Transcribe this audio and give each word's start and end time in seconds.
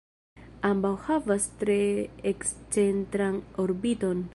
Ambaŭ 0.69 0.93
havas 1.09 1.45
tre 1.59 1.77
ekscentran 2.33 3.43
orbiton. 3.67 4.29